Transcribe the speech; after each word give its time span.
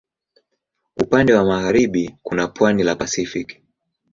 Upande 0.97 1.33
wa 1.33 1.45
magharibi 1.45 2.15
kuna 2.23 2.47
pwani 2.47 2.83
la 2.83 2.95
Pasifiki. 2.95 3.61